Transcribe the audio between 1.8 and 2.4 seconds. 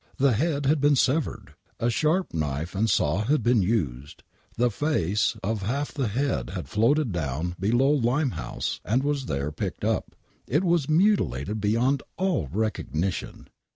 sharp